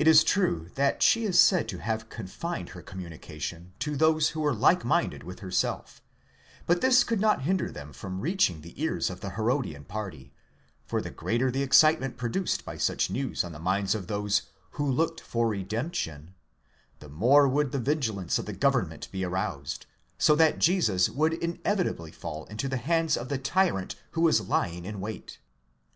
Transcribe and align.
It 0.00 0.08
is 0.08 0.24
true 0.24 0.70
that 0.74 1.04
she 1.04 1.22
is 1.24 1.38
said 1.38 1.68
to 1.68 1.78
have 1.78 2.08
confined 2.08 2.70
her 2.70 2.82
communica 2.82 3.40
tions 3.40 3.70
to 3.78 3.94
those 3.94 4.30
who 4.30 4.40
were 4.40 4.52
like 4.52 4.84
minded 4.84 5.22
with 5.22 5.38
herself 5.38 6.02
(ἐλάλει 6.02 6.02
περὶ 6.02 6.02
αὐτοῦ 6.02 6.02
πᾶσι 6.02 6.08
τοῖς 6.08 6.34
προσδεχομένοις 6.34 6.46
λύτρωσιν 6.66 6.66
ἐν 6.66 6.66
Ἱερουσαλὴμ), 6.66 6.66
but 6.66 6.80
this 6.80 7.04
could 7.04 7.20
not 7.20 7.42
hinder 7.42 7.70
them 7.70 7.92
from 7.92 8.20
reaching 8.20 8.60
the 8.62 8.82
ears 8.82 9.10
of 9.10 9.20
the 9.20 9.30
Herodian 9.30 9.84
party, 9.84 10.32
for 10.84 11.00
the 11.00 11.10
greater 11.12 11.50
the 11.52 11.62
excitement 11.62 12.16
pro 12.16 12.28
duced 12.28 12.64
by 12.64 12.76
such 12.76 13.08
news 13.10 13.44
on 13.44 13.52
the 13.52 13.58
minds 13.60 13.94
of 13.94 14.06
those 14.08 14.42
who 14.72 14.90
looked 14.90 15.20
for 15.20 15.46
redemption, 15.46 16.34
the 16.98 17.08
more 17.08 17.46
would 17.46 17.70
the 17.70 17.78
vigilance 17.78 18.36
of 18.40 18.46
the 18.46 18.52
government 18.52 19.06
be 19.12 19.24
aroused, 19.24 19.86
so 20.18 20.34
that 20.34 20.58
Jesus 20.58 21.08
would 21.08 21.34
inevitably 21.34 22.10
fall 22.10 22.46
into 22.46 22.68
the 22.68 22.78
hands 22.78 23.16
of 23.16 23.28
the 23.28 23.38
tyrant 23.38 23.94
who 24.10 24.22
was 24.22 24.40
lying 24.48 24.84
in 24.84 24.98
wait. 24.98 25.38